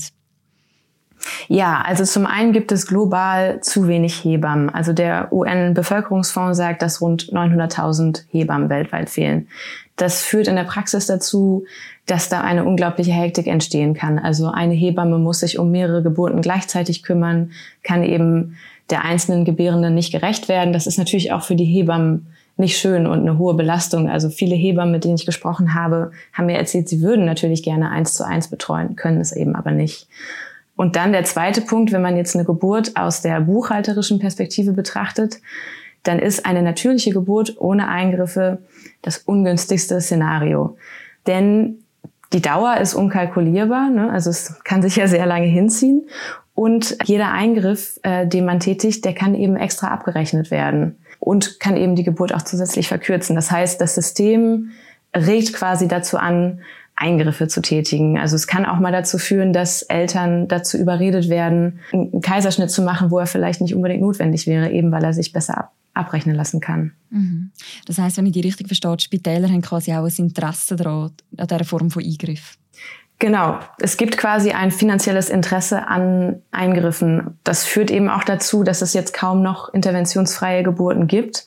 Ja, 1.48 1.82
also 1.86 2.04
zum 2.04 2.26
einen 2.26 2.54
gibt 2.54 2.72
es 2.72 2.88
global 2.88 3.62
zu 3.62 3.88
wenig 3.88 4.24
Hebammen. 4.24 4.70
Also 4.70 4.94
der 4.94 5.32
UN-Bevölkerungsfonds 5.32 6.58
sagt, 6.58 6.82
dass 6.82 7.02
rund 7.02 7.32
900.000 7.32 8.24
Hebammen 8.30 8.70
weltweit 8.70 9.10
fehlen. 9.10 9.48
Das 9.96 10.22
führt 10.22 10.48
in 10.48 10.56
der 10.56 10.64
Praxis 10.64 11.08
dazu, 11.08 11.66
dass 12.06 12.30
da 12.30 12.42
eine 12.42 12.66
unglaubliche 12.66 13.12
Hektik 13.12 13.48
entstehen 13.48 13.94
kann. 13.94 14.20
Also 14.20 14.50
eine 14.52 14.74
Hebamme 14.74 15.18
muss 15.18 15.40
sich 15.40 15.58
um 15.58 15.72
mehrere 15.72 16.04
Geburten 16.04 16.42
gleichzeitig 16.42 17.04
kümmern, 17.04 17.52
kann 17.84 18.04
eben 18.04 18.58
der 18.90 19.04
einzelnen 19.04 19.46
Gebärenden 19.46 19.96
nicht 19.96 20.12
gerecht 20.12 20.48
werden. 20.48 20.74
Das 20.74 20.86
ist 20.86 20.98
natürlich 20.98 21.32
auch 21.32 21.42
für 21.42 21.56
die 21.56 21.66
Hebammen 21.66 22.28
nicht 22.58 22.78
schön 22.78 23.06
und 23.08 23.20
eine 23.22 23.38
hohe 23.38 23.54
Belastung. 23.54 24.10
Also 24.10 24.30
viele 24.30 24.56
Hebammen, 24.56 24.92
mit 24.92 25.04
denen 25.04 25.16
ich 25.16 25.26
gesprochen 25.26 25.74
habe, 25.74 26.12
haben 26.34 26.46
mir 26.46 26.58
erzählt, 26.58 26.88
sie 26.88 27.02
würden 27.02 27.26
natürlich 27.26 27.64
gerne 27.64 27.90
eins 27.90 28.14
zu 28.14 28.26
eins 28.26 28.48
betreuen, 28.50 28.96
können 28.96 29.20
es 29.20 29.36
eben 29.36 29.56
aber 29.56 29.72
nicht. 29.72 30.08
Und 30.76 30.96
dann 30.96 31.14
der 31.14 31.24
zweite 31.24 31.62
Punkt, 31.62 31.92
wenn 31.92 32.02
man 32.02 32.18
jetzt 32.18 32.36
eine 32.36 32.46
Geburt 32.46 32.98
aus 32.98 33.22
der 33.22 33.42
buchhalterischen 33.42 34.20
Perspektive 34.20 34.74
betrachtet, 34.74 35.40
dann 36.04 36.20
ist 36.20 36.46
eine 36.46 36.62
natürliche 36.62 37.12
Geburt 37.12 37.56
ohne 37.60 37.88
Eingriffe 37.88 38.60
das 39.02 39.20
ungünstigste 39.20 40.00
Szenario. 40.02 40.78
Denn 41.28 41.80
die 42.34 42.42
Dauer 42.42 42.78
ist 42.78 42.94
unkalkulierbar, 42.94 43.90
ne? 43.90 44.12
also 44.12 44.30
es 44.30 44.60
kann 44.64 44.82
sich 44.82 44.96
ja 44.98 45.08
sehr 45.08 45.26
lange 45.26 45.48
hinziehen. 45.48 46.08
Und 46.54 46.98
jeder 47.06 47.32
Eingriff, 47.32 48.00
äh, 48.04 48.28
den 48.28 48.46
man 48.46 48.60
tätigt, 48.60 49.04
der 49.06 49.14
kann 49.14 49.36
eben 49.36 49.58
extra 49.58 49.88
abgerechnet 49.88 50.52
werden 50.52 50.98
und 51.20 51.60
kann 51.60 51.76
eben 51.76 51.96
die 51.96 52.04
Geburt 52.04 52.34
auch 52.34 52.42
zusätzlich 52.44 52.88
verkürzen. 52.88 53.36
Das 53.36 53.52
heißt, 53.52 53.80
das 53.82 53.96
System 53.96 54.72
regt 55.16 55.54
quasi 55.54 55.88
dazu 55.88 56.18
an, 56.18 56.62
Eingriffe 56.96 57.48
zu 57.48 57.62
tätigen. 57.62 58.18
Also 58.18 58.36
es 58.36 58.48
kann 58.48 58.66
auch 58.66 58.80
mal 58.80 58.92
dazu 58.92 59.18
führen, 59.18 59.52
dass 59.52 59.82
Eltern 59.82 60.48
dazu 60.48 60.78
überredet 60.78 61.30
werden, 61.30 61.80
einen 61.92 62.22
Kaiserschnitt 62.22 62.72
zu 62.72 62.82
machen, 62.82 63.12
wo 63.12 63.20
er 63.20 63.28
vielleicht 63.28 63.62
nicht 63.62 63.76
unbedingt 63.76 64.02
notwendig 64.02 64.48
wäre, 64.48 64.72
eben 64.72 64.92
weil 64.92 65.04
er 65.04 65.14
sich 65.14 65.34
besser 65.34 65.58
ab 65.58 65.72
abrechnen 65.96 66.36
lassen 66.36 66.60
kann. 66.60 66.92
Mhm. 67.10 67.52
Das 67.86 67.98
heißt, 67.98 68.18
wenn 68.18 68.26
ich 68.26 68.34
die 68.34 68.42
richtig 68.42 68.68
verstehe, 68.68 69.00
Spitäler 69.00 69.48
haben 69.48 69.62
quasi 69.62 69.94
auch 69.94 70.06
ein 70.06 70.14
Interesse 70.18 70.76
daran, 70.76 71.12
an 71.38 71.48
dieser 71.48 71.64
Form 71.64 71.90
von 71.90 72.04
Eingriff. 72.04 72.58
Genau. 73.18 73.60
Es 73.80 73.96
gibt 73.96 74.18
quasi 74.18 74.52
ein 74.52 74.72
finanzielles 74.72 75.30
Interesse 75.30 75.88
an 75.88 76.42
Eingriffen. 76.52 77.38
Das 77.46 77.64
führt 77.64 77.90
eben 77.90 78.10
auch 78.10 78.26
dazu, 78.26 78.64
dass 78.64 78.82
es 78.82 78.94
jetzt 78.94 79.14
kaum 79.14 79.42
noch 79.42 79.74
interventionsfreie 79.74 80.64
Geburten 80.64 81.08
gibt. 81.08 81.46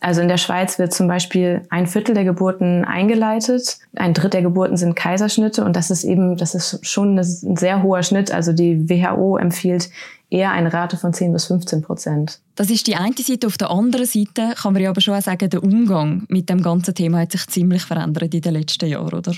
Also 0.00 0.20
in 0.20 0.28
der 0.28 0.36
Schweiz 0.36 0.78
wird 0.78 0.92
zum 0.92 1.08
Beispiel 1.08 1.62
ein 1.70 1.86
Viertel 1.86 2.14
der 2.14 2.24
Geburten 2.24 2.84
eingeleitet, 2.84 3.78
ein 3.94 4.12
Drittel 4.12 4.30
der 4.30 4.42
Geburten 4.42 4.76
sind 4.76 4.94
Kaiserschnitte 4.94 5.64
und 5.64 5.74
das 5.74 5.90
ist 5.90 6.04
eben, 6.04 6.36
das 6.36 6.54
ist 6.54 6.84
schon 6.86 7.18
ein 7.18 7.56
sehr 7.56 7.82
hoher 7.82 8.02
Schnitt. 8.02 8.30
Also 8.30 8.52
die 8.52 8.88
WHO 8.90 9.38
empfiehlt 9.38 9.88
eher 10.28 10.50
eine 10.50 10.72
Rate 10.72 10.96
von 10.96 11.14
10 11.14 11.32
bis 11.32 11.46
15 11.46 11.82
Prozent. 11.82 12.40
Das 12.56 12.68
ist 12.68 12.86
die 12.86 12.96
eine 12.96 13.14
Seite. 13.16 13.46
Auf 13.46 13.56
der 13.56 13.70
anderen 13.70 14.06
Seite 14.06 14.54
kann 14.54 14.72
man 14.72 14.82
ja 14.82 14.90
aber 14.90 15.00
schon 15.00 15.14
auch 15.14 15.22
sagen, 15.22 15.48
der 15.48 15.62
Umgang 15.62 16.24
mit 16.28 16.50
dem 16.50 16.62
ganzen 16.62 16.94
Thema 16.94 17.20
hat 17.20 17.32
sich 17.32 17.46
ziemlich 17.46 17.82
verändert 17.82 18.34
in 18.34 18.40
den 18.40 18.52
letzten 18.52 18.86
Jahren, 18.86 19.14
oder? 19.14 19.32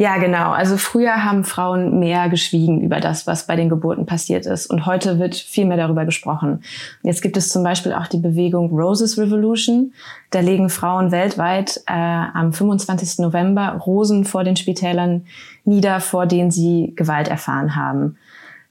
Ja, 0.00 0.16
genau. 0.16 0.52
Also 0.52 0.78
früher 0.78 1.24
haben 1.24 1.44
Frauen 1.44 1.98
mehr 1.98 2.30
geschwiegen 2.30 2.80
über 2.80 3.00
das, 3.00 3.26
was 3.26 3.46
bei 3.46 3.54
den 3.54 3.68
Geburten 3.68 4.06
passiert 4.06 4.46
ist. 4.46 4.64
Und 4.64 4.86
heute 4.86 5.18
wird 5.18 5.34
viel 5.34 5.66
mehr 5.66 5.76
darüber 5.76 6.06
gesprochen. 6.06 6.62
Jetzt 7.02 7.20
gibt 7.20 7.36
es 7.36 7.50
zum 7.50 7.62
Beispiel 7.62 7.92
auch 7.92 8.06
die 8.06 8.16
Bewegung 8.16 8.70
Roses 8.70 9.18
Revolution. 9.18 9.92
Da 10.30 10.40
legen 10.40 10.70
Frauen 10.70 11.10
weltweit 11.10 11.82
äh, 11.86 11.92
am 11.92 12.54
25. 12.54 13.18
November 13.18 13.72
Rosen 13.84 14.24
vor 14.24 14.42
den 14.42 14.56
Spitälern 14.56 15.26
nieder, 15.66 16.00
vor 16.00 16.24
denen 16.24 16.50
sie 16.50 16.94
Gewalt 16.96 17.28
erfahren 17.28 17.76
haben. 17.76 18.16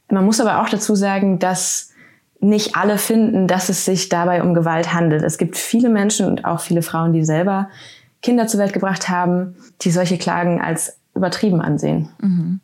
Man 0.09 0.25
muss 0.25 0.41
aber 0.41 0.63
auch 0.63 0.69
dazu 0.69 0.95
sagen, 0.95 1.37
dass 1.37 1.91
nicht 2.39 2.75
alle 2.75 2.97
finden, 2.97 3.45
dass 3.45 3.69
es 3.69 3.85
sich 3.85 4.09
dabei 4.09 4.41
um 4.41 4.55
Gewalt 4.55 4.95
handelt. 4.95 5.21
Es 5.21 5.37
gibt 5.37 5.57
viele 5.57 5.89
Menschen 5.89 6.25
und 6.25 6.45
auch 6.45 6.59
viele 6.59 6.81
Frauen, 6.81 7.13
die 7.13 7.23
selber 7.23 7.69
Kinder 8.23 8.47
zur 8.47 8.59
Welt 8.59 8.73
gebracht 8.73 9.09
haben, 9.09 9.55
die 9.81 9.91
solche 9.91 10.17
Klagen 10.17 10.59
als 10.59 10.98
übertrieben 11.19 11.61
ansehen. 11.61 12.09
Mhm. 12.21 12.61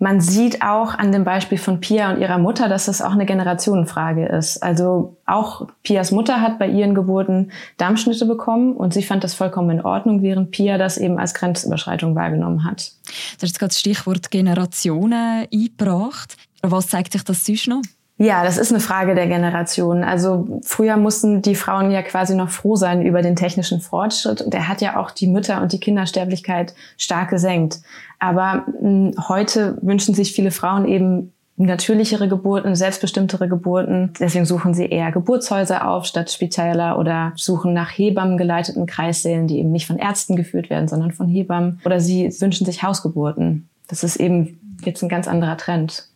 Man 0.00 0.20
sieht 0.20 0.62
auch 0.62 0.94
an 0.94 1.10
dem 1.10 1.24
Beispiel 1.24 1.58
von 1.58 1.80
Pia 1.80 2.12
und 2.12 2.20
ihrer 2.20 2.38
Mutter, 2.38 2.68
dass 2.68 2.86
das 2.86 3.02
auch 3.02 3.10
eine 3.10 3.26
Generationenfrage 3.26 4.26
ist. 4.26 4.62
Also 4.62 5.16
auch 5.26 5.66
Pias 5.82 6.12
Mutter 6.12 6.40
hat 6.40 6.60
bei 6.60 6.68
ihren 6.68 6.94
Geburten 6.94 7.50
Darmschnitte 7.78 8.24
bekommen 8.24 8.74
und 8.74 8.94
sie 8.94 9.02
fand 9.02 9.24
das 9.24 9.34
vollkommen 9.34 9.70
in 9.70 9.84
Ordnung, 9.84 10.22
während 10.22 10.52
Pia 10.52 10.78
das 10.78 10.98
eben 10.98 11.18
als 11.18 11.34
Grenzüberschreitung 11.34 12.14
wahrgenommen 12.14 12.62
hat. 12.62 12.92
Du 13.40 13.42
hast 13.42 13.58
gerade 13.58 13.70
das 13.70 13.80
Stichwort 13.80 14.30
Generationen 14.30 15.48
eingebracht. 15.52 16.36
Was 16.62 16.86
zeigt 16.86 17.12
sich 17.12 17.24
das 17.24 17.44
sonst 17.44 17.66
noch? 17.66 17.82
Ja, 18.20 18.42
das 18.42 18.58
ist 18.58 18.72
eine 18.72 18.80
Frage 18.80 19.14
der 19.14 19.28
Generation. 19.28 20.02
Also 20.02 20.60
früher 20.62 20.96
mussten 20.96 21.40
die 21.40 21.54
Frauen 21.54 21.92
ja 21.92 22.02
quasi 22.02 22.34
noch 22.34 22.50
froh 22.50 22.74
sein 22.74 23.00
über 23.00 23.22
den 23.22 23.36
technischen 23.36 23.80
Fortschritt 23.80 24.42
und 24.42 24.52
er 24.52 24.66
hat 24.66 24.80
ja 24.80 24.98
auch 24.98 25.12
die 25.12 25.28
Mütter- 25.28 25.62
und 25.62 25.72
die 25.72 25.78
Kindersterblichkeit 25.78 26.74
stark 26.96 27.30
gesenkt. 27.30 27.80
Aber 28.18 28.64
mh, 28.80 28.80
hm, 28.80 29.14
heute 29.28 29.78
wünschen 29.82 30.14
sich 30.14 30.32
viele 30.32 30.50
Frauen 30.50 30.84
eben 30.86 31.32
natürlichere 31.58 32.28
Geburten, 32.28 32.74
selbstbestimmtere 32.74 33.48
Geburten. 33.48 34.12
Deswegen 34.18 34.46
suchen 34.46 34.74
sie 34.74 34.86
eher 34.86 35.12
Geburtshäuser 35.12 35.88
auf 35.88 36.04
statt 36.04 36.30
Spitäler 36.30 36.98
oder 36.98 37.32
suchen 37.36 37.72
nach 37.72 37.90
Hebammen 37.90 38.36
geleiteten 38.36 38.86
Kreissälen, 38.86 39.46
die 39.46 39.58
eben 39.58 39.70
nicht 39.70 39.86
von 39.86 39.98
Ärzten 39.98 40.34
geführt 40.34 40.70
werden, 40.70 40.88
sondern 40.88 41.12
von 41.12 41.28
Hebammen. 41.28 41.80
Oder 41.84 42.00
sie 42.00 42.32
wünschen 42.40 42.64
sich 42.64 42.82
Hausgeburten. 42.82 43.68
Das 43.88 44.02
ist 44.02 44.16
eben 44.16 44.58
jetzt 44.84 45.02
ein 45.02 45.08
ganz 45.08 45.26
anderer 45.26 45.56
Trend. 45.56 46.07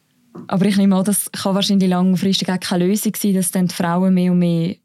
Aber 0.47 0.65
ich 0.67 0.77
nehme 0.77 0.97
an, 0.97 1.05
das 1.05 1.31
kann 1.31 1.55
wahrscheinlich 1.55 1.89
langfristig 1.89 2.49
auch 2.49 2.61
keine 2.61 2.87
Lösung 2.87 3.15
sein, 3.17 3.35
dass 3.35 3.51
dann 3.51 3.69
die 3.69 3.75
Frauen 3.75 4.15
mehr 4.15 4.33
und 4.33 4.39
mehr 4.39 4.77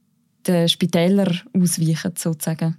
den 0.45 0.69
Spitäler 0.69 1.31
ausweichen, 1.53 2.13
sozusagen. 2.17 2.77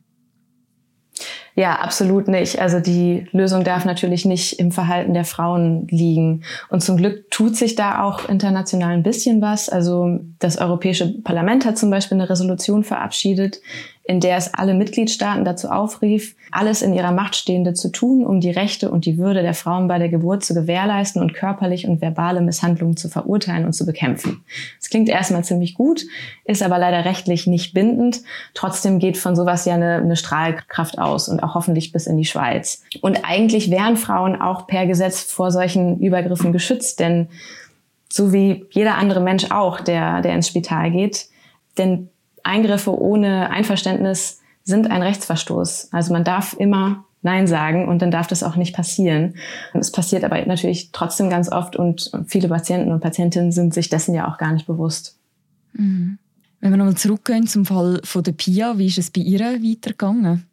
Ja, 1.58 1.80
absolut 1.80 2.28
nicht. 2.28 2.60
Also 2.60 2.78
die 2.78 3.26
Lösung 3.32 3.64
darf 3.64 3.84
natürlich 3.84 4.24
nicht 4.24 4.60
im 4.60 4.70
Verhalten 4.70 5.12
der 5.12 5.24
Frauen 5.24 5.88
liegen. 5.88 6.44
Und 6.68 6.84
zum 6.84 6.96
Glück 6.96 7.32
tut 7.32 7.56
sich 7.56 7.74
da 7.74 8.04
auch 8.04 8.28
international 8.28 8.92
ein 8.92 9.02
bisschen 9.02 9.42
was. 9.42 9.68
Also 9.68 10.20
das 10.38 10.58
Europäische 10.58 11.20
Parlament 11.24 11.66
hat 11.66 11.76
zum 11.76 11.90
Beispiel 11.90 12.16
eine 12.16 12.30
Resolution 12.30 12.84
verabschiedet, 12.84 13.60
in 14.08 14.20
der 14.20 14.38
es 14.38 14.54
alle 14.54 14.72
Mitgliedstaaten 14.72 15.44
dazu 15.44 15.68
aufrief, 15.68 16.34
alles 16.50 16.80
in 16.80 16.94
ihrer 16.94 17.12
Macht 17.12 17.36
Stehende 17.36 17.74
zu 17.74 17.90
tun, 17.90 18.24
um 18.24 18.40
die 18.40 18.50
Rechte 18.50 18.90
und 18.90 19.04
die 19.04 19.18
Würde 19.18 19.42
der 19.42 19.52
Frauen 19.52 19.86
bei 19.86 19.98
der 19.98 20.08
Geburt 20.08 20.42
zu 20.42 20.54
gewährleisten 20.54 21.20
und 21.20 21.34
körperlich 21.34 21.86
und 21.86 22.00
verbale 22.00 22.40
Misshandlungen 22.40 22.96
zu 22.96 23.10
verurteilen 23.10 23.66
und 23.66 23.74
zu 23.74 23.84
bekämpfen. 23.84 24.42
Das 24.80 24.88
klingt 24.88 25.10
erstmal 25.10 25.44
ziemlich 25.44 25.74
gut, 25.74 26.06
ist 26.44 26.62
aber 26.62 26.78
leider 26.78 27.04
rechtlich 27.04 27.46
nicht 27.46 27.74
bindend. 27.74 28.22
Trotzdem 28.54 28.98
geht 28.98 29.18
von 29.18 29.36
sowas 29.36 29.66
ja 29.66 29.74
eine, 29.74 29.96
eine 29.96 30.16
Strahlkraft 30.16 30.98
aus 30.98 31.28
und 31.28 31.40
hoffentlich 31.54 31.92
bis 31.92 32.06
in 32.06 32.16
die 32.16 32.24
Schweiz. 32.24 32.82
Und 33.00 33.24
eigentlich 33.24 33.70
wären 33.70 33.96
Frauen 33.96 34.40
auch 34.40 34.66
per 34.66 34.86
Gesetz 34.86 35.22
vor 35.22 35.50
solchen 35.50 35.98
Übergriffen 36.00 36.52
geschützt, 36.52 37.00
denn 37.00 37.28
so 38.10 38.32
wie 38.32 38.64
jeder 38.70 38.96
andere 38.96 39.20
Mensch 39.20 39.50
auch, 39.50 39.80
der, 39.80 40.22
der 40.22 40.34
ins 40.34 40.48
Spital 40.48 40.90
geht, 40.90 41.28
denn 41.76 42.08
Eingriffe 42.42 42.98
ohne 42.98 43.50
Einverständnis 43.50 44.40
sind 44.64 44.90
ein 44.90 45.02
Rechtsverstoß. 45.02 45.88
Also 45.92 46.12
man 46.12 46.24
darf 46.24 46.54
immer 46.58 47.04
Nein 47.22 47.46
sagen 47.46 47.88
und 47.88 48.00
dann 48.00 48.10
darf 48.10 48.28
das 48.28 48.42
auch 48.42 48.56
nicht 48.56 48.74
passieren. 48.74 49.34
Es 49.74 49.90
passiert 49.90 50.24
aber 50.24 50.44
natürlich 50.46 50.90
trotzdem 50.92 51.30
ganz 51.30 51.50
oft 51.50 51.76
und 51.76 52.10
viele 52.26 52.48
Patienten 52.48 52.92
und 52.92 53.00
Patientinnen 53.00 53.50
sind 53.50 53.74
sich 53.74 53.88
dessen 53.88 54.14
ja 54.14 54.32
auch 54.32 54.38
gar 54.38 54.52
nicht 54.52 54.66
bewusst. 54.66 55.18
Mhm. 55.72 56.18
Wenn 56.60 56.70
wir 56.70 56.76
nochmal 56.76 56.96
zurückgehen 56.96 57.46
zum 57.46 57.64
Fall 57.64 58.00
von 58.04 58.22
der 58.22 58.32
Pia, 58.32 58.78
wie 58.78 58.86
ist 58.86 58.98
es 58.98 59.10
bei 59.10 59.20
ihr 59.20 59.40
weitergegangen? 59.40 60.47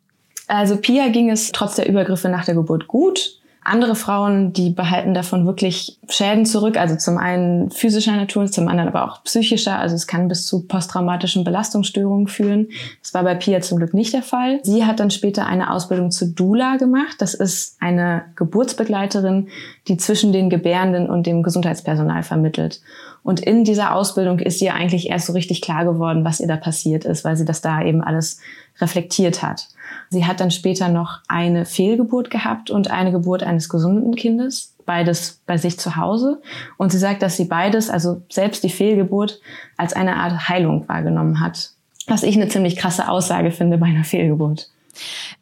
Also 0.48 0.78
Pia 0.78 1.10
ging 1.10 1.30
es 1.30 1.52
trotz 1.52 1.76
der 1.76 1.90
Übergriffe 1.90 2.30
nach 2.30 2.46
der 2.46 2.56
Geburt 2.56 2.88
gut. 2.88 3.40
Andere 3.68 3.96
Frauen, 3.96 4.54
die 4.54 4.70
behalten 4.70 5.16
davon 5.16 5.48
wirklich 5.48 5.98
Schäden 6.08 6.46
zurück, 6.46 6.78
also 6.78 6.96
zum 6.98 7.18
einen 7.18 7.72
physischer 7.72 8.16
Natur, 8.16 8.46
zum 8.46 8.68
anderen 8.68 8.90
aber 8.90 9.06
auch 9.06 9.24
psychischer. 9.24 9.80
Also 9.80 9.96
es 9.96 10.06
kann 10.06 10.28
bis 10.28 10.46
zu 10.46 10.68
posttraumatischen 10.68 11.44
Belastungsstörungen 11.44 12.28
führen. 12.28 12.68
Das 13.02 13.16
war 13.16 13.24
bei 13.24 13.34
Pia 13.34 13.62
zum 13.62 13.80
Glück 13.80 13.96
nicht 13.96 14.14
der 14.14 14.22
Fall. 14.22 14.60
Sie 14.62 14.86
hat 14.86 15.00
dann 15.00 15.10
später 15.10 15.48
eine 15.48 15.72
Ausbildung 15.72 16.12
zu 16.12 16.28
Dula 16.28 16.78
gemacht. 16.78 17.16
Das 17.18 17.34
ist 17.34 17.78
eine 17.80 18.26
Geburtsbegleiterin, 18.36 19.48
die 19.88 19.98
zwischen 19.98 20.34
den 20.34 20.50
Gebärenden 20.50 21.10
und 21.10 21.28
dem 21.28 21.44
Gesundheitspersonal 21.44 22.24
vermittelt. 22.24 22.82
Und 23.24 23.40
in 23.40 23.64
dieser 23.64 23.96
Ausbildung 23.96 24.40
ist 24.40 24.62
ihr 24.62 24.74
eigentlich 24.74 25.10
erst 25.10 25.28
so 25.28 25.34
richtig 25.34 25.62
klar 25.62 25.86
geworden, 25.86 26.26
was 26.26 26.40
ihr 26.40 26.48
da 26.48 26.58
passiert 26.58 27.06
ist, 27.06 27.24
weil 27.24 27.38
sie 27.38 27.46
das 27.46 27.62
da 27.62 27.84
eben 27.84 28.04
alles 28.04 28.40
reflektiert 28.80 29.42
hat. 29.42 29.68
Sie 30.10 30.26
hat 30.26 30.40
dann 30.40 30.52
später 30.52 30.90
noch 30.90 31.20
eine 31.28 31.66
Fehlgeburt 31.66 32.30
gehabt 32.30 32.70
und 32.70 32.90
eine 32.90 33.12
Geburt 33.12 33.44
eines 33.44 33.70
gesunden 33.70 34.16
Kindes, 34.16 34.74
beides 34.86 35.42
bei 35.46 35.58
sich 35.58 35.80
zu 35.80 35.96
Hause. 35.96 36.42
Und 36.78 36.92
sie 36.92 36.98
sagt, 36.98 37.22
dass 37.22 37.38
sie 37.38 37.46
beides, 37.46 37.90
also 37.90 38.22
selbst 38.30 38.64
die 38.64 38.70
Fehlgeburt, 38.70 39.40
als 39.78 39.94
eine 39.94 40.18
Art 40.18 40.50
Heilung 40.50 40.88
wahrgenommen 40.88 41.40
hat. 41.40 41.72
Was 42.08 42.24
ich 42.24 42.36
eine 42.36 42.48
ziemlich 42.48 42.76
krasse 42.76 43.10
Aussage 43.10 43.52
finde 43.52 43.78
bei 43.78 43.88
einer 43.88 44.04
Fehlgeburt. 44.04 44.70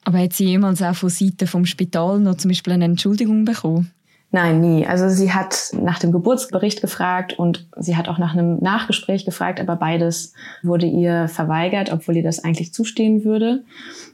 Aber 0.05 0.19
hat 0.19 0.33
sie 0.33 0.45
jemals 0.45 0.81
auch 0.81 0.95
von 0.95 1.09
Seiten 1.09 1.47
vom 1.47 1.65
Spital 1.65 2.19
noch 2.19 2.35
zum 2.35 2.50
Beispiel 2.50 2.73
eine 2.73 2.85
Entschuldigung 2.85 3.45
bekommen? 3.45 3.91
Nein, 4.35 4.61
nie. 4.61 4.87
Also 4.87 5.09
sie 5.09 5.31
hat 5.31 5.69
nach 5.73 5.99
dem 5.99 6.11
Geburtsbericht 6.11 6.81
gefragt 6.81 7.37
und 7.37 7.67
sie 7.77 7.95
hat 7.95 8.09
auch 8.09 8.17
nach 8.17 8.33
einem 8.33 8.57
Nachgespräch 8.57 9.25
gefragt, 9.25 9.59
aber 9.59 9.75
beides 9.75 10.33
wurde 10.63 10.87
ihr 10.87 11.27
verweigert, 11.27 11.93
obwohl 11.93 12.17
ihr 12.17 12.23
das 12.23 12.43
eigentlich 12.43 12.73
zustehen 12.73 13.25
würde. 13.25 13.63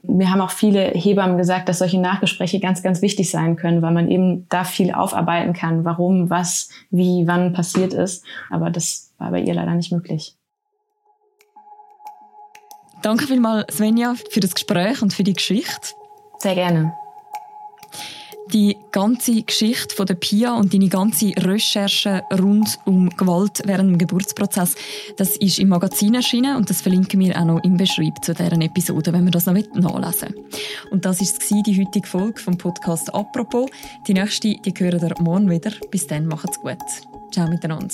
Mir 0.03 0.29
haben 0.29 0.41
auch 0.41 0.51
viele 0.51 0.89
Hebammen 0.89 1.38
gesagt, 1.38 1.69
dass 1.69 1.79
solche 1.79 2.01
Nachgespräche 2.01 2.59
ganz, 2.59 2.83
ganz 2.83 3.01
wichtig 3.01 3.31
sein 3.31 3.55
können, 3.55 3.81
weil 3.81 3.93
man 3.93 4.11
eben 4.11 4.45
da 4.49 4.65
viel 4.65 4.91
aufarbeiten 4.91 5.53
kann, 5.53 5.85
warum, 5.85 6.29
was, 6.29 6.67
wie, 6.91 7.25
wann 7.25 7.53
passiert 7.53 7.93
ist. 7.93 8.25
Aber 8.49 8.69
das 8.69 9.13
war 9.19 9.31
bei 9.31 9.39
ihr 9.39 9.53
leider 9.53 9.73
nicht 9.73 9.93
möglich. 9.93 10.35
Danke 13.03 13.25
vielmals, 13.25 13.73
Svenja, 13.73 14.15
für 14.29 14.41
das 14.41 14.53
Gespräch 14.53 15.01
und 15.01 15.13
für 15.13 15.23
die 15.23 15.31
Geschichte. 15.31 15.93
Sehr 16.39 16.55
gerne. 16.55 16.91
Die 18.51 18.77
ganze 18.91 19.44
Geschichte 19.44 19.96
von 19.96 20.08
der 20.08 20.15
Pia 20.15 20.58
und 20.58 20.74
deine 20.74 20.88
ganze 20.88 21.32
Recherche 21.38 22.24
rund 22.39 22.79
um 22.86 23.10
Gewalt 23.10 23.62
während 23.65 23.91
dem 23.91 23.98
Geburtsprozess, 24.00 24.75
das 25.18 25.38
ist 25.38 25.60
im 25.60 25.70
Magazin 25.70 26.15
erschienen 26.15 26.56
und 26.56 26.68
das 26.68 26.82
verlinken 26.82 27.20
wir 27.20 27.39
auch 27.39 27.46
noch 27.46 27.63
im 27.63 27.77
Beschreib 27.77 28.24
zu 28.24 28.34
deren 28.34 28.62
Episode, 28.62 29.13
wenn 29.13 29.24
man 29.24 29.32
das 29.32 29.46
noch 29.46 29.53
nachlesen 29.53 30.34
will. 30.34 30.46
Und 30.89 31.06
das 31.06 31.22
ist 31.22 31.48
die 31.51 31.79
heutige 31.79 32.08
Folge 32.08 32.41
vom 32.41 32.58
Podcast 32.58 33.13
«Apropos». 33.13 33.70
Die 34.08 34.13
nächste, 34.13 34.56
die 34.56 34.74
hören 34.75 35.08
ihr 35.08 35.24
morgen 35.24 35.50
wieder. 35.50 35.72
Bis 35.91 36.08
dann, 36.08 36.25
macht's 36.25 36.60
gut. 36.60 36.77
Ciao 37.32 37.48
miteinander. 37.48 37.94